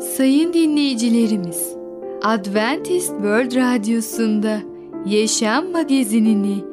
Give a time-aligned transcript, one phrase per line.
[0.00, 1.76] Sayın dinleyicilerimiz,
[2.22, 4.58] Adventist World Radyosu'nda
[5.06, 6.64] Yaşam Magazinini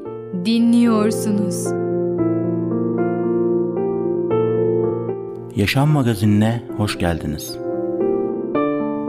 [0.45, 1.65] dinliyorsunuz.
[5.55, 7.57] Yaşam Magazinine hoş geldiniz.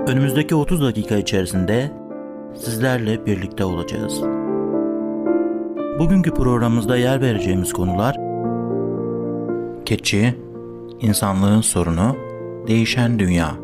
[0.07, 1.91] Önümüzdeki 30 dakika içerisinde
[2.55, 4.21] sizlerle birlikte olacağız.
[5.99, 8.17] Bugünkü programımızda yer vereceğimiz konular
[9.85, 10.35] keçi,
[11.01, 12.17] insanlığın sorunu,
[12.69, 13.64] değişen dünya.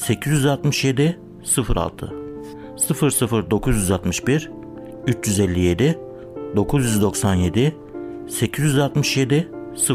[0.00, 1.18] 867
[1.68, 2.14] 06
[3.50, 4.50] 00961
[5.06, 5.98] 357
[6.56, 7.76] 997
[8.28, 9.48] 867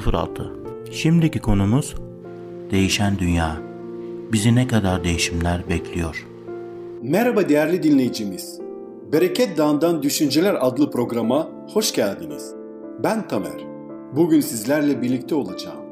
[0.06, 0.52] 06
[0.92, 1.96] Şimdiki konumuz
[2.72, 3.58] değişen dünya.
[4.32, 6.28] Bizi ne kadar değişimler bekliyor?
[7.02, 8.60] Merhaba değerli dinleyicimiz.
[9.12, 12.54] Bereket Dağı'ndan Düşünceler adlı programa hoş geldiniz.
[13.04, 13.66] Ben Tamer.
[14.16, 15.86] Bugün sizlerle birlikte olacağım.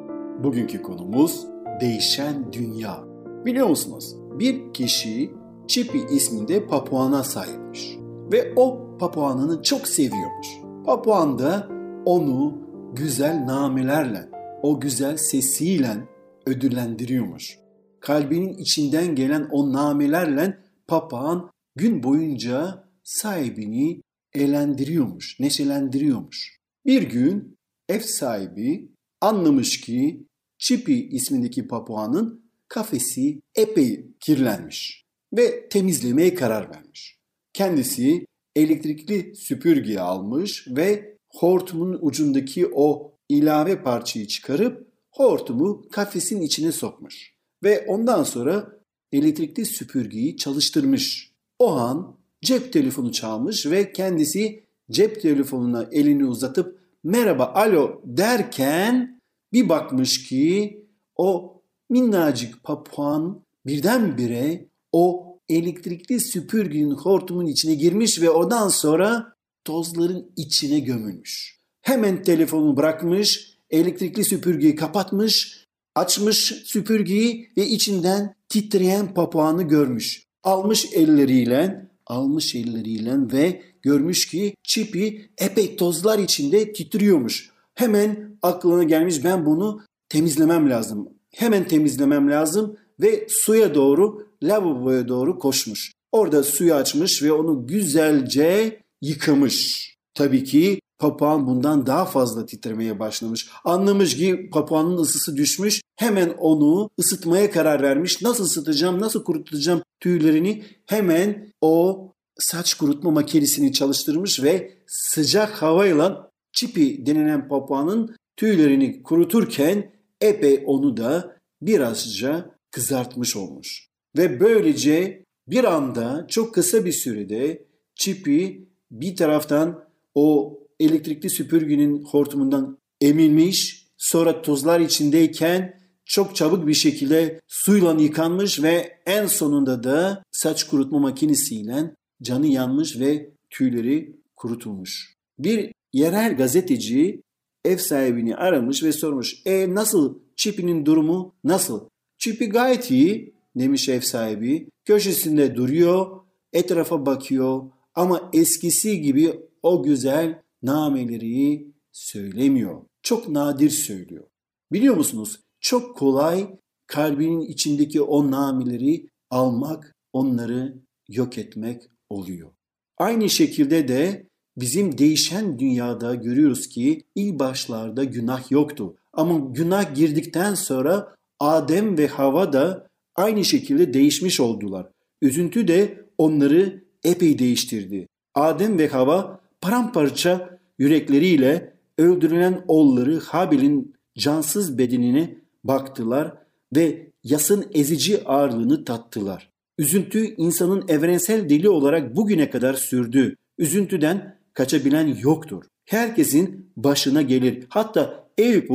[0.44, 1.46] Bugünkü konumuz
[1.82, 3.13] değişen dünya.
[3.46, 4.16] Biliyor musunuz?
[4.40, 5.32] Bir kişi
[5.68, 7.98] Çipi isminde papuana sahipmiş.
[8.32, 10.48] Ve o papuanını çok seviyormuş.
[10.86, 11.70] Papuan da
[12.06, 12.58] onu
[12.96, 14.30] güzel namelerle,
[14.62, 15.98] o güzel sesiyle
[16.46, 17.58] ödüllendiriyormuş.
[18.00, 24.02] Kalbinin içinden gelen o namelerle papağan gün boyunca sahibini
[24.34, 26.60] eğlendiriyormuş, neşelendiriyormuş.
[26.86, 27.58] Bir gün
[27.90, 30.28] ev sahibi anlamış ki
[30.58, 32.43] Çipi ismindeki papağanın
[32.74, 37.18] kafesi epey kirlenmiş ve temizlemeye karar vermiş.
[37.54, 38.26] Kendisi
[38.56, 47.34] elektrikli süpürge almış ve hortumun ucundaki o ilave parçayı çıkarıp hortumu kafesin içine sokmuş.
[47.64, 48.80] Ve ondan sonra
[49.12, 51.32] elektrikli süpürgeyi çalıştırmış.
[51.60, 59.20] O an cep telefonu çalmış ve kendisi cep telefonuna elini uzatıp merhaba alo derken
[59.54, 60.80] bir bakmış ki
[61.16, 61.53] o
[61.94, 69.34] minnacık papuan birdenbire o elektrikli süpürgenin hortumun içine girmiş ve ondan sonra
[69.66, 71.60] tozların içine gömülmüş.
[71.82, 75.66] Hemen telefonu bırakmış, elektrikli süpürgeyi kapatmış,
[75.96, 80.24] açmış süpürgeyi ve içinden titreyen papağanı görmüş.
[80.44, 87.50] Almış elleriyle, almış elleriyle ve görmüş ki çipi epey tozlar içinde titriyormuş.
[87.76, 91.13] Hemen aklına gelmiş ben bunu temizlemem lazım.
[91.36, 95.92] Hemen temizlemem lazım ve suya doğru, lavaboya doğru koşmuş.
[96.12, 99.90] Orada suyu açmış ve onu güzelce yıkamış.
[100.14, 103.50] Tabii ki papağan bundan daha fazla titremeye başlamış.
[103.64, 105.82] Anlamış ki papağanın ısısı düşmüş.
[105.96, 108.22] Hemen onu ısıtmaya karar vermiş.
[108.22, 112.00] Nasıl ısıtacağım, nasıl kurutacağım tüylerini hemen o
[112.40, 119.93] saç kurutma makinesini çalıştırmış ve sıcak havayla çipi denilen papağanın tüylerini kuruturken
[120.24, 123.88] epey onu da birazca kızartmış olmuş.
[124.18, 129.84] Ve böylece bir anda çok kısa bir sürede çipi bir taraftan
[130.16, 139.00] o elektrikli süpürgenin hortumundan emilmiş, sonra tozlar içindeyken çok çabuk bir şekilde suyla yıkanmış ve
[139.06, 145.16] en sonunda da saç kurutma makinesiyle canı yanmış ve tüyleri kurutulmuş.
[145.40, 147.22] Bir yerel gazeteci
[147.66, 149.42] ev sahibini aramış ve sormuş.
[149.46, 150.20] E nasıl?
[150.36, 151.90] Çipi'nin durumu nasıl?
[152.18, 154.70] Çipi gayet iyi demiş ev sahibi.
[154.86, 156.22] Köşesinde duruyor,
[156.54, 157.64] etrafa bakıyor
[157.96, 162.82] ama eskisi gibi o güzel nameleri söylemiyor.
[163.04, 164.28] Çok nadir söylüyor.
[164.72, 165.40] Biliyor musunuz?
[165.60, 166.48] Çok kolay
[166.88, 172.52] kalbinin içindeki o nameleri almak, onları yok etmek oluyor.
[172.98, 174.28] Aynı şekilde de
[174.58, 178.96] bizim değişen dünyada görüyoruz ki ilk başlarda günah yoktu.
[179.14, 184.88] Ama günah girdikten sonra Adem ve Hava da aynı şekilde değişmiş oldular.
[185.22, 188.08] Üzüntü de onları epey değiştirdi.
[188.36, 196.34] Adem ve Hava paramparça yürekleriyle öldürülen oğulları Habil'in cansız bedenine baktılar
[196.76, 199.50] ve yasın ezici ağırlığını tattılar.
[199.78, 203.36] Üzüntü insanın evrensel dili olarak bugüne kadar sürdü.
[203.58, 205.64] Üzüntüden kaçabilen yoktur.
[205.86, 207.66] Herkesin başına gelir.
[207.70, 208.74] Hatta Eyüp'ü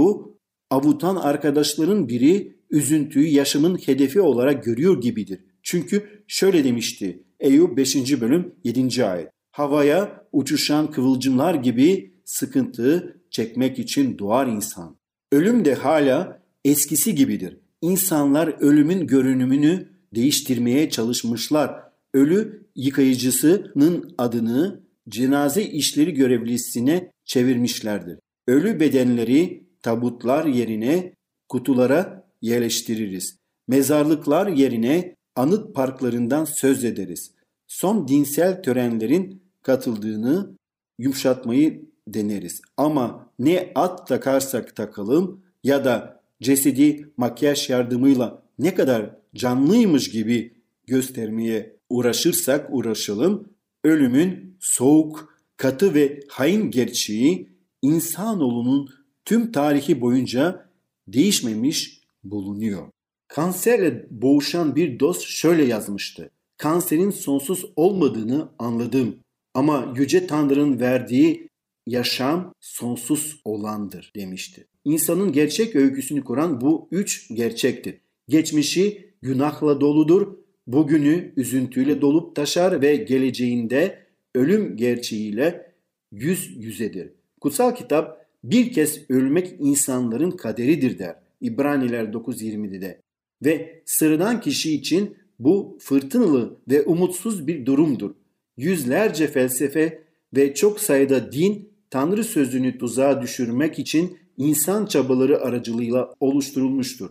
[0.70, 5.40] avutan arkadaşların biri üzüntüyü yaşamın hedefi olarak görüyor gibidir.
[5.62, 8.20] Çünkü şöyle demişti Eyüp 5.
[8.20, 9.04] bölüm 7.
[9.04, 9.28] ayet.
[9.50, 14.96] Havaya uçuşan kıvılcımlar gibi sıkıntı çekmek için doğar insan.
[15.32, 17.56] Ölüm de hala eskisi gibidir.
[17.82, 21.82] İnsanlar ölümün görünümünü değiştirmeye çalışmışlar.
[22.14, 28.18] Ölü yıkayıcısının adını cenaze işleri görevlisine çevirmişlerdir.
[28.46, 31.14] Ölü bedenleri tabutlar yerine
[31.48, 33.36] kutulara yerleştiririz.
[33.68, 37.32] Mezarlıklar yerine anıt parklarından söz ederiz.
[37.66, 40.56] Son dinsel törenlerin katıldığını
[40.98, 42.60] yumuşatmayı deneriz.
[42.76, 51.76] Ama ne at takarsak takalım ya da cesedi makyaj yardımıyla ne kadar canlıymış gibi göstermeye
[51.88, 53.48] uğraşırsak uğraşalım,
[53.84, 57.48] ölümün soğuk, katı ve hain gerçeği
[57.82, 58.88] insanoğlunun
[59.24, 60.70] tüm tarihi boyunca
[61.08, 62.88] değişmemiş bulunuyor.
[63.28, 66.30] Kanserle boğuşan bir dost şöyle yazmıştı.
[66.56, 69.16] Kanserin sonsuz olmadığını anladım
[69.54, 71.48] ama Yüce Tanrı'nın verdiği
[71.86, 74.66] yaşam sonsuz olandır demişti.
[74.84, 78.00] İnsanın gerçek öyküsünü kuran bu üç gerçektir.
[78.28, 80.36] Geçmişi günahla doludur,
[80.68, 83.98] bugünü üzüntüyle dolup taşar ve geleceğinde
[84.34, 85.72] ölüm gerçeğiyle
[86.12, 87.10] yüz yüzedir.
[87.40, 91.16] Kutsal kitap bir kez ölmek insanların kaderidir der.
[91.40, 93.00] İbraniler 9.20'de
[93.44, 98.10] ve sıradan kişi için bu fırtınalı ve umutsuz bir durumdur.
[98.56, 100.02] Yüzlerce felsefe
[100.36, 107.10] ve çok sayıda din Tanrı sözünü tuzağa düşürmek için insan çabaları aracılığıyla oluşturulmuştur.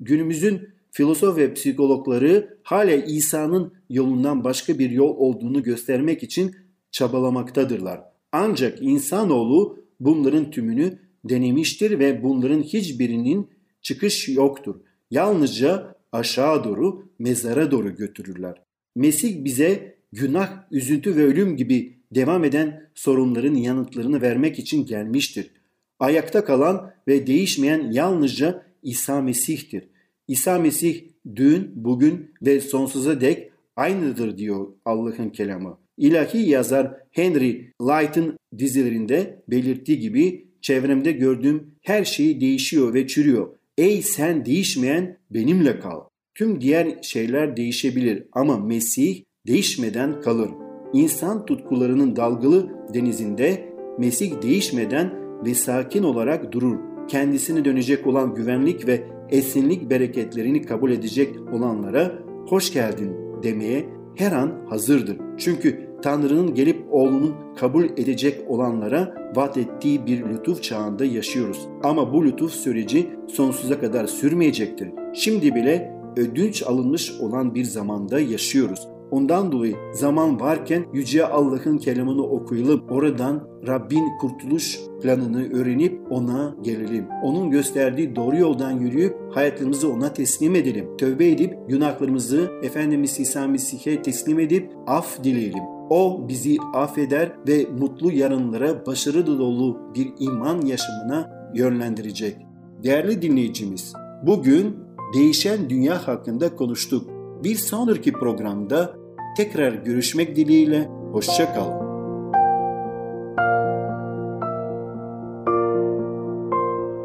[0.00, 6.56] Günümüzün filozof ve psikologları hala İsa'nın yolundan başka bir yol olduğunu göstermek için
[6.90, 8.00] çabalamaktadırlar.
[8.32, 13.50] Ancak insanoğlu bunların tümünü denemiştir ve bunların hiçbirinin
[13.82, 14.74] çıkış yoktur.
[15.10, 18.62] Yalnızca aşağı doğru, mezara doğru götürürler.
[18.96, 25.50] Mesih bize günah, üzüntü ve ölüm gibi devam eden sorunların yanıtlarını vermek için gelmiştir.
[25.98, 29.88] Ayakta kalan ve değişmeyen yalnızca İsa Mesih'tir.
[30.28, 31.04] İsa Mesih
[31.36, 35.78] dün, bugün ve sonsuza dek aynıdır diyor Allah'ın kelamı.
[35.96, 43.48] İlahi yazar Henry Light'ın dizilerinde belirttiği gibi çevremde gördüğüm her şey değişiyor ve çürüyor.
[43.78, 46.00] Ey sen değişmeyen benimle kal.
[46.34, 50.50] Tüm diğer şeyler değişebilir ama Mesih değişmeden kalır.
[50.92, 55.14] İnsan tutkularının dalgalı denizinde Mesih değişmeden
[55.46, 56.78] ve sakin olarak durur.
[57.08, 62.12] Kendisine dönecek olan güvenlik ve esinlik bereketlerini kabul edecek olanlara
[62.46, 65.16] hoş geldin demeye her an hazırdır.
[65.38, 71.68] Çünkü Tanrı'nın gelip oğlunun kabul edecek olanlara vaat ettiği bir lütuf çağında yaşıyoruz.
[71.82, 74.88] Ama bu lütuf süreci sonsuza kadar sürmeyecektir.
[75.14, 78.88] Şimdi bile ödünç alınmış olan bir zamanda yaşıyoruz.
[79.10, 82.82] Ondan dolayı zaman varken Yüce Allah'ın kelamını okuyalım.
[82.90, 87.06] Oradan Rabbin kurtuluş planını öğrenip ona gelelim.
[87.22, 90.96] Onun gösterdiği doğru yoldan yürüyüp hayatımızı ona teslim edelim.
[90.98, 95.62] Tövbe edip günahlarımızı Efendimiz İsa Mesih'e teslim edip af dileyelim.
[95.90, 102.36] O bizi affeder ve mutlu yarınlara başarı dolu bir iman yaşamına yönlendirecek.
[102.82, 103.92] Değerli dinleyicimiz,
[104.26, 104.76] bugün
[105.14, 107.17] değişen dünya hakkında konuştuk.
[107.44, 108.96] Bir sonraki programda
[109.36, 111.88] tekrar görüşmek dileğiyle hoşçakalın.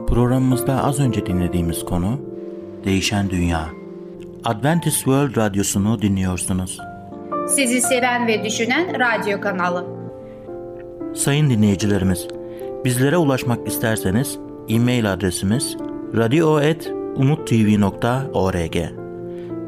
[0.08, 2.20] Programımızda az önce dinlediğimiz konu
[2.86, 3.70] Değişen Dünya.
[4.46, 6.80] Adventist World Radyosu'nu dinliyorsunuz.
[7.48, 9.86] Sizi seven ve düşünen radyo kanalı.
[11.16, 12.28] Sayın dinleyicilerimiz,
[12.86, 15.78] bizlere ulaşmak isterseniz e-mail adresimiz
[16.16, 19.03] radio.umutv.org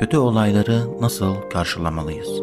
[0.00, 2.40] Kötü olayları nasıl karşılamalıyız?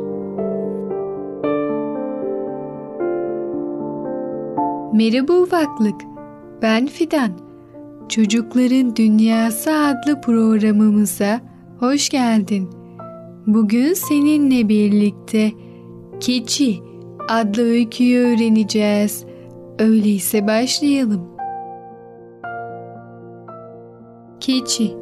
[4.93, 6.01] Merhaba ufaklık.
[6.61, 7.31] Ben Fidan.
[8.09, 11.41] Çocukların Dünyası adlı programımıza
[11.79, 12.69] hoş geldin.
[13.47, 15.51] Bugün seninle birlikte
[16.19, 16.79] Keçi
[17.29, 19.25] adlı öyküyü öğreneceğiz.
[19.79, 21.21] Öyleyse başlayalım.
[24.39, 24.95] Keçi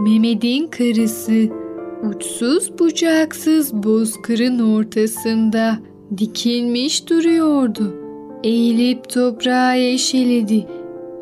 [0.00, 1.63] Mehmet'in karısı
[2.08, 5.78] uçsuz bucaksız bozkırın ortasında
[6.18, 7.94] dikilmiş duruyordu.
[8.44, 10.66] Eğilip toprağı eşeledi.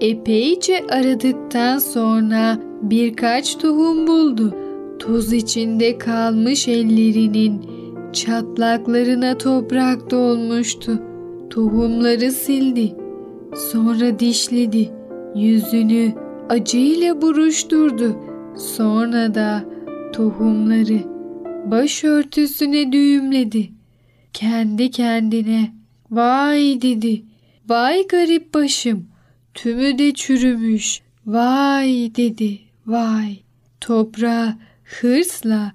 [0.01, 4.55] Epeyce aradıktan sonra birkaç tohum buldu.
[4.99, 7.63] Toz içinde kalmış ellerinin
[8.13, 11.03] çatlaklarına toprak dolmuştu.
[11.51, 12.93] Tohumları sildi.
[13.55, 14.91] Sonra dişledi.
[15.35, 16.13] Yüzünü
[16.49, 18.17] acıyla buruşturdu.
[18.57, 19.72] Sonra da
[20.13, 21.03] tohumları
[21.71, 23.71] başörtüsüne düğümledi.
[24.33, 25.73] Kendi kendine
[26.11, 27.23] vay dedi.
[27.69, 29.09] Vay garip başım.
[29.55, 31.01] Tümü de çürümüş.
[31.27, 32.59] Vay dedi.
[32.87, 33.37] Vay.
[33.81, 34.55] Toprağı
[34.85, 35.73] hırsla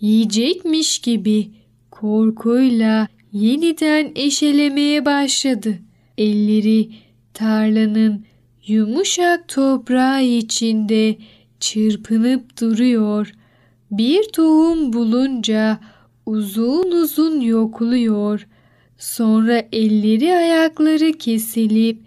[0.00, 1.48] yiyecekmiş gibi
[1.90, 5.78] korkuyla yeniden eşelemeye başladı.
[6.18, 6.90] Elleri
[7.34, 8.24] tarlanın
[8.66, 11.16] yumuşak toprağı içinde
[11.60, 13.32] çırpınıp duruyor.
[13.90, 15.78] Bir tohum bulunca
[16.26, 18.46] uzun uzun yokluyor.
[18.98, 21.98] Sonra elleri ayakları kesilip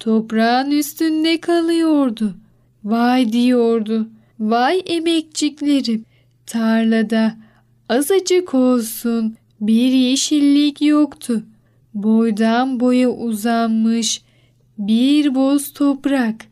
[0.00, 2.34] toprağın üstünde kalıyordu.
[2.84, 4.08] Vay diyordu.
[4.40, 6.04] Vay emekçiklerim.
[6.46, 7.36] Tarlada
[7.88, 11.42] azıcık olsun bir yeşillik yoktu.
[11.94, 14.22] Boydan boya uzanmış
[14.78, 16.46] bir boz toprak.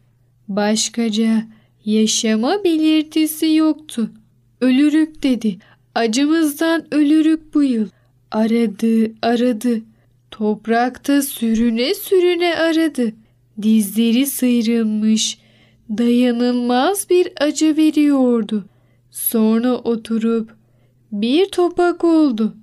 [0.48, 1.44] Başkaca
[1.84, 4.10] yaşama belirtisi yoktu.
[4.64, 5.58] Ölürük dedi.
[5.94, 7.88] Acımızdan ölürük bu yıl.
[8.30, 9.80] Aradı, aradı.
[10.30, 13.12] Toprakta sürüne sürüne aradı.
[13.62, 15.38] Dizleri sıyrılmış.
[15.90, 18.64] Dayanılmaz bir acı veriyordu.
[19.10, 20.54] Sonra oturup
[21.12, 22.56] bir topak oldu.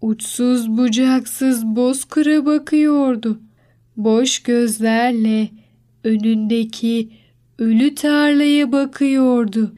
[0.00, 3.40] Uçsuz bucaksız bozkıra bakıyordu.
[3.96, 5.48] Boş gözlerle
[6.04, 7.08] önündeki
[7.58, 9.72] ölü tarlaya bakıyordu.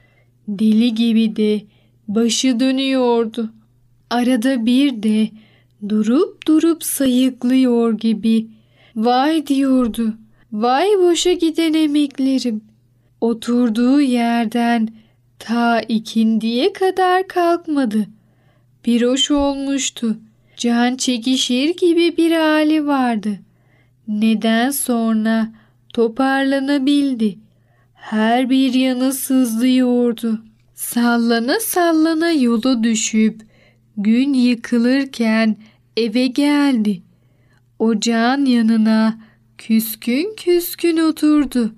[0.49, 1.63] Deli gibi de
[2.09, 3.51] başı dönüyordu.
[4.11, 5.29] Arada bir de
[5.89, 8.47] durup durup sayıklıyor gibi
[8.97, 10.15] vay diyordu.
[10.53, 12.61] Vay boşa giden emeklerim.
[13.21, 14.89] Oturduğu yerden
[15.39, 18.07] ta ikindiye kadar kalkmadı.
[18.87, 20.17] Bir hoş olmuştu.
[20.57, 23.39] Can çekişir gibi bir hali vardı.
[24.09, 25.49] Neden sonra
[25.93, 27.39] toparlanabildi.
[28.05, 30.45] Her bir yanı sızlıyordu.
[30.75, 33.43] Sallana sallana yolu düşüp
[33.97, 35.57] gün yıkılırken
[35.97, 37.03] eve geldi.
[37.79, 39.19] Ocağın yanına
[39.59, 41.75] küskün küskün oturdu.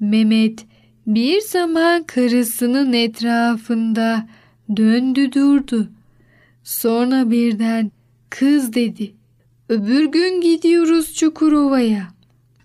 [0.00, 0.66] Mehmet
[1.06, 4.28] bir zaman karısının etrafında
[4.76, 5.88] döndü durdu.
[6.64, 7.90] Sonra birden
[8.30, 9.14] kız dedi.
[9.68, 12.08] Öbür gün gidiyoruz Çukurova'ya.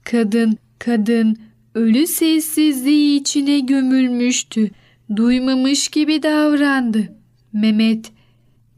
[0.03, 1.46] Kadın, kadın
[1.77, 4.69] ölü sessizliği içine gömülmüştü.
[5.15, 7.13] Duymamış gibi davrandı.
[7.53, 8.11] Mehmet,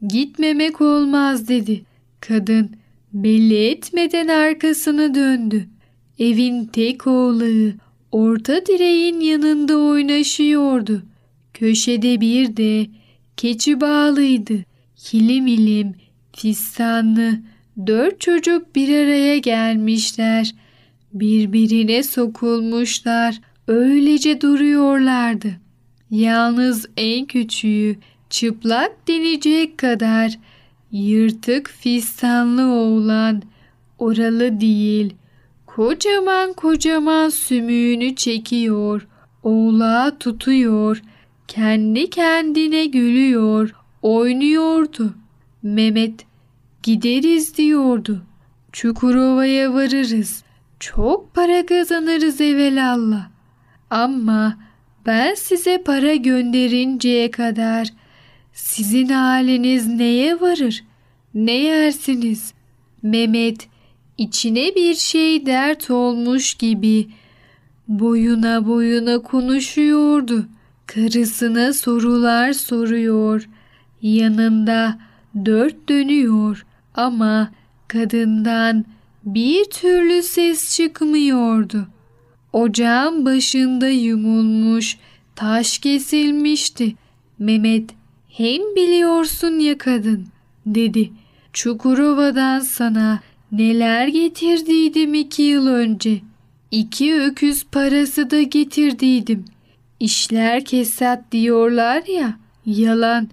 [0.08, 1.82] gitmemek olmaz dedi.
[2.20, 2.70] Kadın
[3.12, 5.66] belli etmeden arkasını döndü.
[6.18, 7.72] Evin tek oğlağı
[8.12, 11.02] orta direğin yanında oynaşıyordu.
[11.54, 12.86] Köşede bir de
[13.36, 14.64] keçi bağlıydı.
[15.12, 15.94] Hilim ilim,
[16.36, 17.40] fistanlı,
[17.86, 20.54] dört çocuk bir araya gelmişler.
[21.12, 25.48] Birbirine sokulmuşlar, öylece duruyorlardı.
[26.10, 27.96] Yalnız en küçüğü
[28.30, 30.38] çıplak denecek kadar
[30.92, 33.42] yırtık fistanlı oğlan
[33.98, 35.14] oralı değil
[35.66, 39.06] kocaman kocaman sümüğünü çekiyor
[39.42, 41.02] oğlağı tutuyor
[41.48, 45.14] kendi kendine gülüyor oynuyordu.
[45.62, 46.26] Mehmet
[46.82, 48.22] gideriz diyordu.
[48.72, 50.44] Çukurova'ya varırız
[50.80, 53.28] çok para kazanırız evelallah
[53.90, 54.56] ama
[55.06, 57.88] ben size para gönderinceye kadar
[58.52, 60.84] sizin haliniz neye varır?
[61.34, 62.54] Ne yersiniz?
[63.02, 63.68] Mehmet
[64.18, 67.08] içine bir şey dert olmuş gibi
[67.88, 70.46] boyuna boyuna konuşuyordu.
[70.86, 73.48] Karısına sorular soruyor.
[74.02, 74.98] Yanında
[75.44, 77.50] dört dönüyor ama
[77.88, 78.84] kadından
[79.24, 81.86] bir türlü ses çıkmıyordu.
[82.52, 84.96] Ocağın başında yumulmuş,
[85.36, 86.94] taş kesilmişti.
[87.38, 87.90] Mehmet
[88.28, 90.26] hem biliyorsun ya kadın
[90.66, 91.10] dedi.
[91.52, 93.20] Çukurova'dan sana
[93.52, 96.20] neler getirdiydim iki yıl önce.
[96.70, 99.44] İki öküz parası da getirdiydim.
[100.00, 103.28] İşler kesat diyorlar ya, yalan.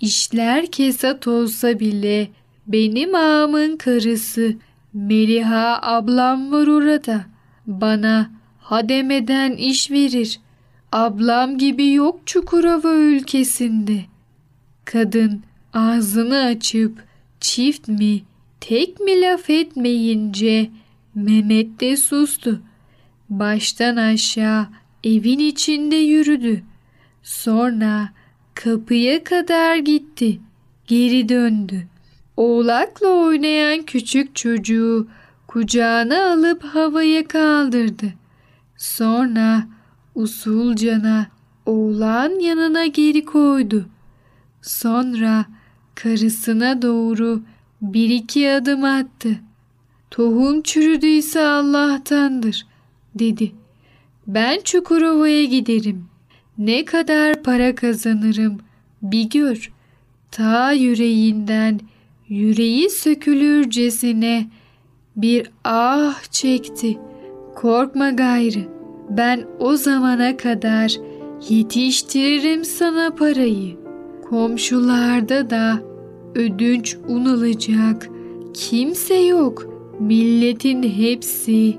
[0.00, 2.28] İşler kesat olsa bile
[2.66, 4.54] Benim ağamın karısı
[4.94, 7.24] Meliha ablam var orada.
[7.66, 10.40] Bana ha demeden iş verir.
[10.92, 14.04] Ablam gibi yok Çukurova ülkesinde.
[14.84, 17.04] Kadın ağzını açıp
[17.40, 18.22] çift mi
[18.60, 20.70] tek mi laf etmeyince
[21.14, 22.62] Mehmet de sustu.
[23.30, 24.66] Baştan aşağı
[25.04, 26.62] evin içinde yürüdü.
[27.22, 28.08] Sonra
[28.54, 30.40] kapıya kadar gitti.
[30.86, 31.86] Geri döndü.
[32.36, 35.08] Oğlakla oynayan küçük çocuğu
[35.46, 38.12] kucağına alıp havaya kaldırdı.
[38.76, 39.66] Sonra
[40.14, 41.26] usulcana
[41.66, 43.86] oğlan yanına geri koydu.
[44.62, 45.44] Sonra
[45.94, 47.42] karısına doğru
[47.82, 49.40] bir iki adım attı.
[50.10, 52.66] Tohum çürüdüyse Allah'tandır
[53.14, 53.52] dedi.
[54.26, 56.08] Ben Çukurova'ya giderim.
[56.58, 58.58] Ne kadar para kazanırım
[59.02, 59.72] bir gör.
[60.30, 61.80] Ta yüreğinden
[62.32, 64.46] yüreği sökülürcesine
[65.16, 66.98] bir ah çekti.
[67.54, 68.58] Korkma gayrı.
[69.10, 70.96] Ben o zamana kadar
[71.48, 73.76] yetiştiririm sana parayı.
[74.28, 75.82] Komşularda da
[76.34, 78.08] ödünç un alacak
[78.54, 79.66] kimse yok.
[80.00, 81.76] Milletin hepsi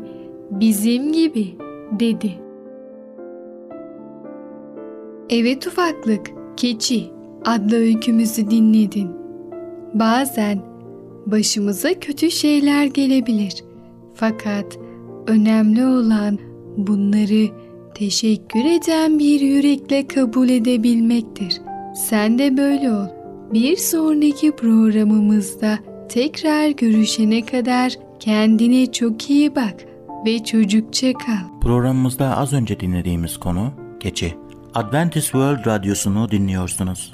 [0.52, 1.56] bizim gibi
[2.00, 2.32] dedi.
[5.30, 7.04] Evet ufaklık, keçi
[7.46, 9.23] adlı öykümüzü dinledin.
[9.94, 10.62] Bazen
[11.26, 13.64] başımıza kötü şeyler gelebilir.
[14.16, 14.78] Fakat
[15.28, 16.40] önemli olan
[16.78, 17.48] bunları
[17.96, 21.62] teşekkür eden bir yürekle kabul edebilmektir.
[21.96, 23.08] Sen de böyle ol.
[23.54, 29.76] Bir sonraki programımızda tekrar görüşene kadar kendine çok iyi bak
[30.26, 31.60] ve çocukça kal.
[31.62, 34.36] Programımızda az önce dinlediğimiz konu keçi.
[34.74, 37.14] Adventist World Radyosu'nu dinliyorsunuz.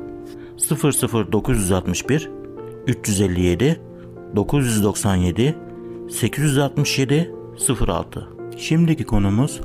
[0.69, 2.29] 00961
[2.87, 3.81] 357
[4.35, 5.55] 997
[6.09, 7.31] 867
[7.87, 9.61] 06 Şimdiki konumuz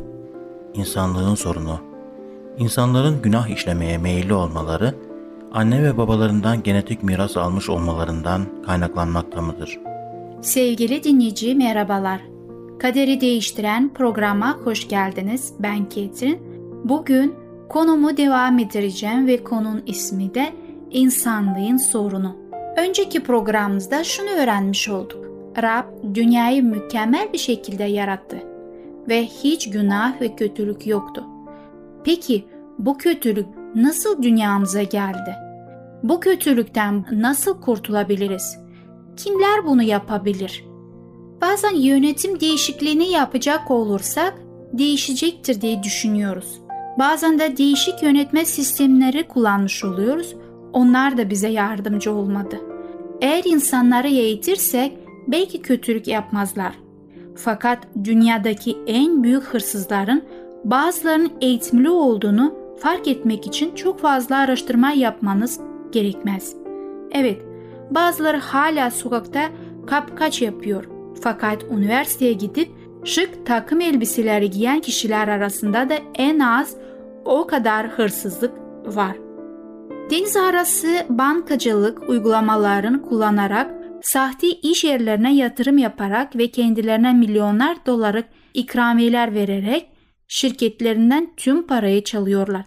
[0.74, 1.80] insanlığın sorunu.
[2.58, 4.94] İnsanların günah işlemeye meyilli olmaları,
[5.52, 9.78] anne ve babalarından genetik miras almış olmalarından kaynaklanmakta mıdır?
[10.40, 12.20] Sevgili dinleyici merhabalar.
[12.78, 15.52] Kaderi Değiştiren programa hoş geldiniz.
[15.58, 16.38] Ben Ketrin.
[16.84, 17.34] Bugün
[17.68, 20.52] konumu devam ettireceğim ve konunun ismi de
[20.90, 22.36] insanlığın sorunu.
[22.76, 25.26] Önceki programımızda şunu öğrenmiş olduk.
[25.62, 28.36] Rab dünyayı mükemmel bir şekilde yarattı
[29.08, 31.24] ve hiç günah ve kötülük yoktu.
[32.04, 32.44] Peki
[32.78, 35.34] bu kötülük nasıl dünyamıza geldi?
[36.02, 38.58] Bu kötülükten nasıl kurtulabiliriz?
[39.16, 40.64] Kimler bunu yapabilir?
[41.40, 44.34] Bazen yönetim değişikliğini yapacak olursak
[44.72, 46.60] değişecektir diye düşünüyoruz.
[46.98, 50.36] Bazen de değişik yönetme sistemleri kullanmış oluyoruz.
[50.76, 52.60] Onlar da bize yardımcı olmadı.
[53.20, 56.72] Eğer insanları eğitirsek belki kötülük yapmazlar.
[57.34, 60.24] Fakat dünyadaki en büyük hırsızların
[60.64, 65.60] bazılarının eğitimli olduğunu fark etmek için çok fazla araştırma yapmanız
[65.92, 66.54] gerekmez.
[67.12, 67.42] Evet,
[67.90, 69.48] bazıları hala sokakta
[69.86, 70.84] kapkaç yapıyor.
[71.20, 72.68] Fakat üniversiteye gidip
[73.04, 76.76] şık takım elbiseleri giyen kişiler arasında da en az
[77.24, 78.52] o kadar hırsızlık
[78.86, 79.25] var.
[80.10, 89.34] Deniz arası bankacılık uygulamalarını kullanarak sahte iş yerlerine yatırım yaparak ve kendilerine milyonlar dolarlık ikramiyeler
[89.34, 89.88] vererek
[90.28, 92.64] şirketlerinden tüm parayı çalıyorlar.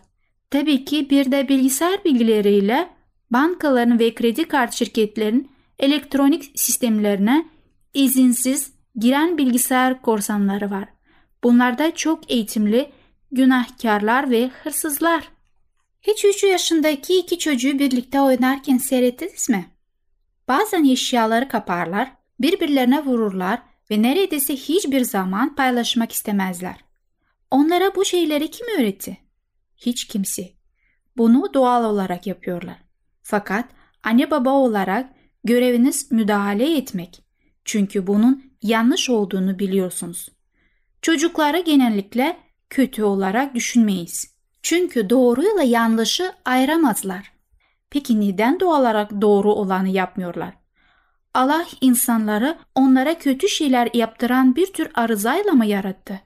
[0.52, 2.90] Tabii ki bir de bilgisayar bilgileriyle
[3.32, 7.46] bankaların ve kredi kart şirketlerinin elektronik sistemlerine
[7.94, 10.86] izinsiz giren bilgisayar korsanları var.
[11.44, 12.90] Bunlarda çok eğitimli
[13.32, 15.39] günahkarlar ve hırsızlar.
[16.02, 19.66] Hiç 3 yaşındaki iki çocuğu birlikte oynarken seyrettiniz mi?
[20.48, 26.76] Bazen eşyaları kaparlar, birbirlerine vururlar ve neredeyse hiçbir zaman paylaşmak istemezler.
[27.52, 29.18] Onlara bu şeyleri kim öğretti?
[29.78, 30.50] Hiç kimse.
[31.18, 32.78] Bunu doğal olarak yapıyorlar.
[33.22, 33.66] Fakat
[34.04, 37.24] anne baba olarak göreviniz müdahale etmek.
[37.66, 40.30] Çünkü bunun yanlış olduğunu biliyorsunuz.
[41.02, 42.38] Çocukları genellikle
[42.70, 44.39] kötü olarak düşünmeyiz.
[44.70, 47.32] Çünkü doğruyla yanlışı ayıramazlar.
[47.90, 50.54] Peki neden doğal olarak doğru olanı yapmıyorlar?
[51.34, 56.20] Allah insanları onlara kötü şeyler yaptıran bir tür arızayla mı yarattı?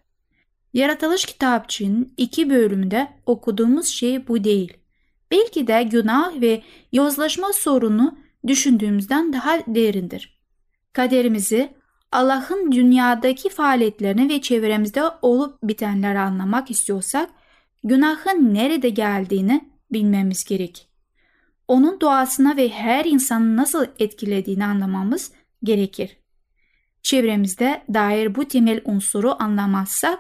[0.74, 4.78] Yaratılış kitapçığının iki bölümünde okuduğumuz şey bu değil.
[5.32, 10.40] Belki de günah ve yozlaşma sorunu düşündüğümüzden daha derindir.
[10.94, 11.74] Kaderimizi
[12.12, 17.30] Allah'ın dünyadaki faaliyetlerini ve çevremizde olup bitenleri anlamak istiyorsak
[17.84, 20.90] günahın nerede geldiğini bilmemiz gerek.
[21.68, 25.32] Onun doğasına ve her insanı nasıl etkilediğini anlamamız
[25.64, 26.18] gerekir.
[27.04, 30.20] Çevremizde dair bu temel unsuru anlamazsak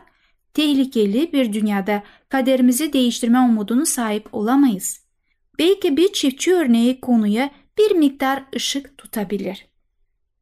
[0.54, 5.04] tehlikeli bir dünyada kaderimizi değiştirme umudunu sahip olamayız.
[5.60, 9.68] Belki bir çiftçi örneği konuya bir miktar ışık tutabilir.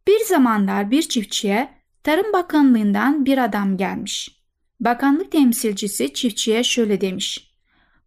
[0.08, 1.70] Bir zamanlar bir çiftçiye
[2.04, 4.41] Tarım Bakanlığından bir adam gelmiş.
[4.82, 7.52] Bakanlık temsilcisi çiftçiye şöyle demiş.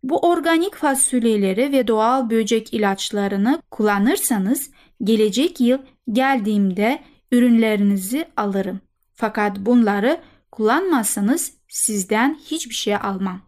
[0.02, 4.70] Bu organik fasulyeleri ve doğal böcek ilaçlarını kullanırsanız
[5.04, 5.78] gelecek yıl
[6.12, 8.80] geldiğimde ürünlerinizi alırım.
[9.14, 10.20] Fakat bunları
[10.52, 13.40] kullanmazsanız sizden hiçbir şey almam.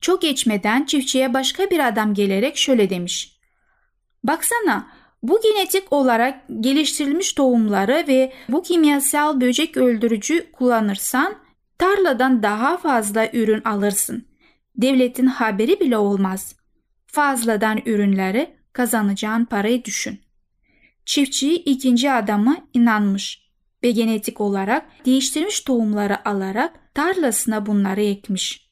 [0.00, 3.40] Çok geçmeden çiftçiye başka bir adam gelerek şöyle demiş.
[4.24, 4.86] Baksana
[5.22, 11.43] bu genetik olarak geliştirilmiş tohumları ve bu kimyasal böcek öldürücü kullanırsan
[11.78, 14.28] tarladan daha fazla ürün alırsın.
[14.76, 16.56] Devletin haberi bile olmaz.
[17.06, 20.20] Fazladan ürünleri kazanacağın parayı düşün.
[21.04, 23.44] Çiftçi ikinci adama inanmış
[23.82, 28.70] ve genetik olarak değiştirilmiş tohumları alarak tarlasına bunları ekmiş.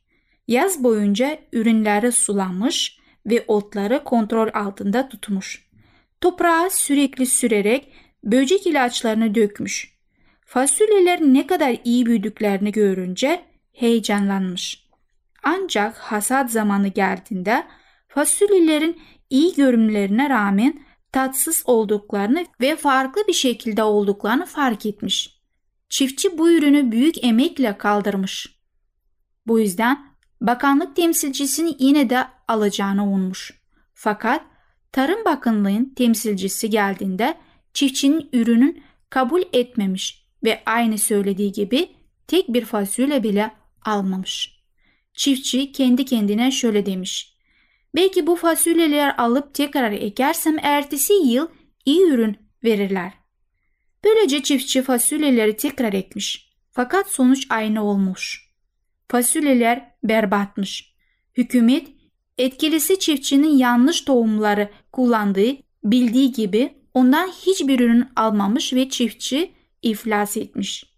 [0.48, 5.68] Yaz boyunca ürünleri sulamış ve otları kontrol altında tutmuş.
[6.20, 7.92] Toprağa sürekli sürerek
[8.24, 9.91] böcek ilaçlarını dökmüş.
[10.52, 14.86] Fasulyeler ne kadar iyi büyüdüklerini görünce heyecanlanmış.
[15.42, 17.66] Ancak hasat zamanı geldiğinde
[18.08, 25.40] fasulyelerin iyi görünümlerine rağmen tatsız olduklarını ve farklı bir şekilde olduklarını fark etmiş.
[25.88, 28.58] Çiftçi bu ürünü büyük emekle kaldırmış.
[29.46, 30.06] Bu yüzden
[30.40, 33.60] bakanlık temsilcisini yine de alacağını ummuş.
[33.94, 34.42] Fakat
[34.92, 37.34] Tarım Bakanlığı'nın temsilcisi geldiğinde
[37.74, 41.88] çiftçinin ürünün kabul etmemiş ve aynı söylediği gibi
[42.26, 43.50] tek bir fasulye bile
[43.84, 44.62] almamış.
[45.14, 47.36] Çiftçi kendi kendine şöyle demiş.
[47.94, 51.48] Belki bu fasulyeler alıp tekrar ekersem ertesi yıl
[51.84, 53.12] iyi ürün verirler.
[54.04, 56.52] Böylece çiftçi fasulyeleri tekrar ekmiş.
[56.70, 58.52] Fakat sonuç aynı olmuş.
[59.08, 60.94] Fasulyeler berbatmış.
[61.36, 61.88] Hükümet
[62.38, 69.52] etkilisi çiftçinin yanlış tohumları kullandığı bildiği gibi ondan hiçbir ürün almamış ve çiftçi
[69.82, 70.92] iflas etmiş.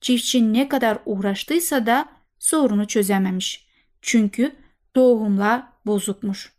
[0.00, 3.66] Çiftçi ne kadar uğraştıysa da sorunu çözememiş.
[4.02, 4.52] Çünkü
[4.94, 6.52] tohumlar bozukmuş.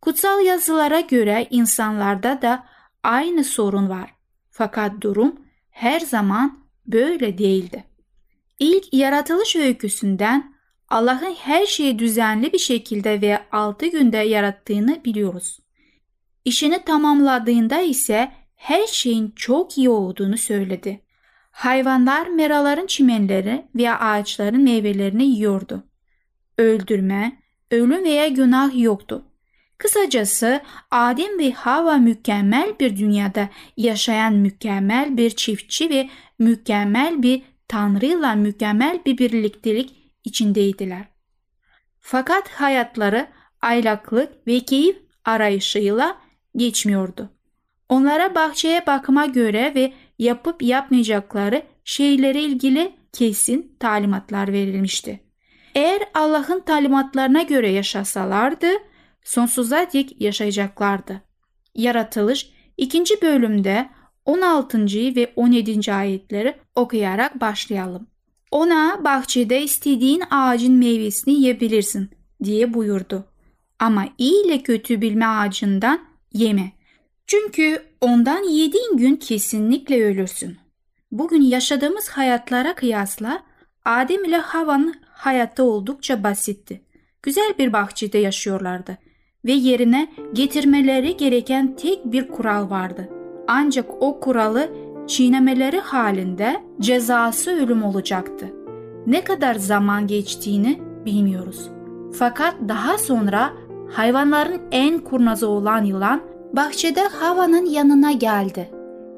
[0.00, 2.66] Kutsal yazılara göre insanlarda da
[3.02, 4.14] aynı sorun var.
[4.50, 7.84] Fakat durum her zaman böyle değildi.
[8.58, 10.54] İlk yaratılış öyküsünden
[10.88, 15.60] Allah'ın her şeyi düzenli bir şekilde ve altı günde yarattığını biliyoruz.
[16.44, 21.00] İşini tamamladığında ise her şeyin çok iyi olduğunu söyledi.
[21.50, 25.84] Hayvanlar meraların çimenleri veya ağaçların meyvelerini yiyordu.
[26.58, 29.24] Öldürme, ölüm veya günah yoktu.
[29.78, 38.34] Kısacası Adem ve Hava mükemmel bir dünyada yaşayan mükemmel bir çiftçi ve mükemmel bir Tanrı'yla
[38.34, 41.04] mükemmel bir birliktelik içindeydiler.
[42.00, 43.26] Fakat hayatları
[43.60, 46.18] aylaklık ve keyif arayışıyla
[46.56, 47.37] geçmiyordu.
[47.88, 55.20] Onlara bahçeye bakma göre ve yapıp yapmayacakları şeylere ilgili kesin talimatlar verilmişti.
[55.74, 58.66] Eğer Allah'ın talimatlarına göre yaşasalardı
[59.22, 61.22] sonsuza dek yaşayacaklardı.
[61.74, 63.04] Yaratılış 2.
[63.22, 63.88] bölümde
[64.24, 64.86] 16.
[65.16, 65.92] ve 17.
[65.92, 68.06] ayetleri okuyarak başlayalım.
[68.50, 72.10] Ona bahçede istediğin ağacın meyvesini yiyebilirsin
[72.44, 73.24] diye buyurdu.
[73.78, 76.00] Ama iyi ile kötü bilme ağacından
[76.32, 76.72] yeme.
[77.30, 80.56] Çünkü ondan yediğin gün kesinlikle ölürsün.
[81.12, 83.42] Bugün yaşadığımız hayatlara kıyasla
[83.84, 86.82] Adem ile Hava'nın hayatta oldukça basitti.
[87.22, 88.98] Güzel bir bahçede yaşıyorlardı
[89.44, 93.08] ve yerine getirmeleri gereken tek bir kural vardı.
[93.48, 94.70] Ancak o kuralı
[95.06, 98.52] çiğnemeleri halinde cezası ölüm olacaktı.
[99.06, 101.70] Ne kadar zaman geçtiğini bilmiyoruz.
[102.18, 103.52] Fakat daha sonra
[103.90, 108.70] hayvanların en kurnazı olan yılan bahçede Hava'nın yanına geldi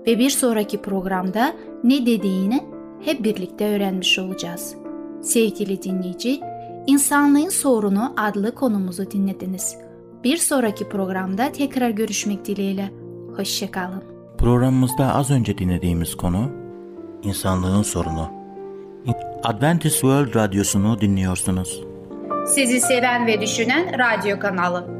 [0.07, 1.53] ve bir sonraki programda
[1.85, 2.65] ne dediğini
[3.05, 4.75] hep birlikte öğrenmiş olacağız.
[5.23, 6.41] Sevgili dinleyici,
[6.87, 9.77] İnsanlığın Sorunu adlı konumuzu dinlediniz.
[10.25, 12.91] Bir sonraki programda tekrar görüşmek dileğiyle.
[13.37, 14.03] Hoşçakalın.
[14.39, 16.51] Programımızda az önce dinlediğimiz konu
[17.23, 18.31] insanlığın sorunu.
[19.45, 21.85] Adventist World Radyosu'nu dinliyorsunuz.
[22.47, 25.00] Sizi seven ve düşünen radyo kanalı.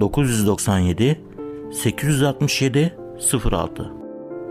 [0.00, 1.20] 997
[1.72, 2.96] 867
[3.52, 3.92] 06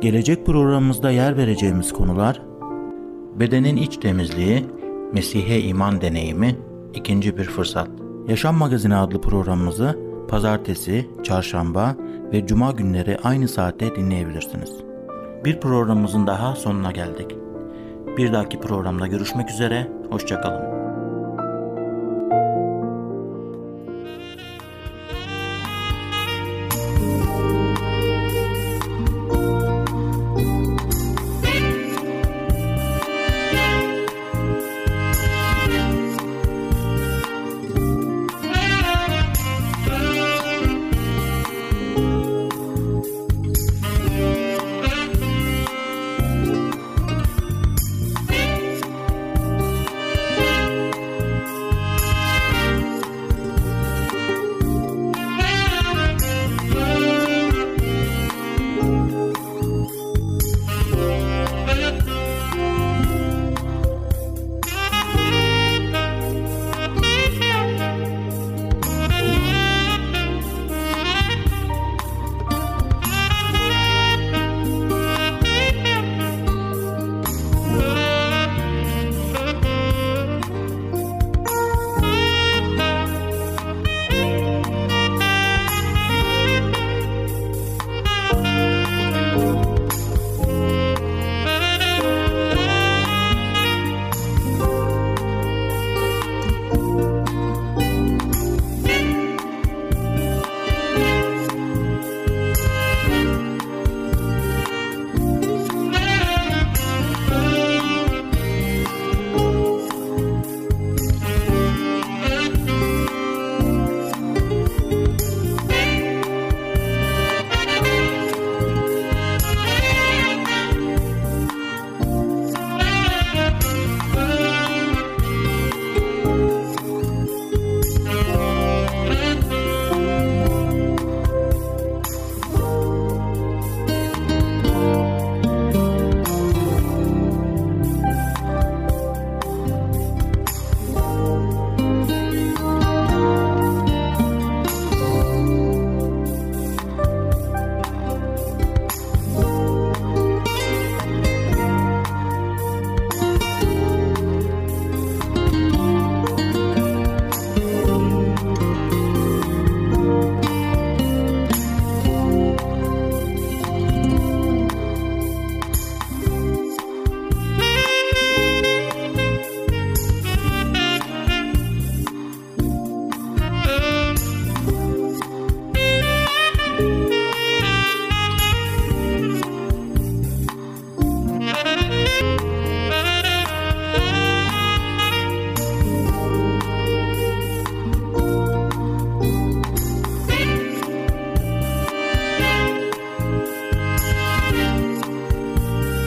[0.01, 2.41] Gelecek programımızda yer vereceğimiz konular
[3.39, 4.65] Bedenin iç temizliği,
[5.13, 6.55] Mesih'e iman deneyimi,
[6.93, 7.89] ikinci bir fırsat.
[8.27, 9.99] Yaşam Magazini adlı programımızı
[10.29, 11.95] pazartesi, çarşamba
[12.33, 14.71] ve cuma günleri aynı saatte dinleyebilirsiniz.
[15.45, 17.35] Bir programımızın daha sonuna geldik.
[18.17, 20.70] Bir dahaki programda görüşmek üzere, hoşçakalın.